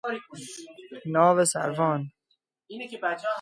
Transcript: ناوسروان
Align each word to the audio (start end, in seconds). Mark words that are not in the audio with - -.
ناوسروان 1.13 2.11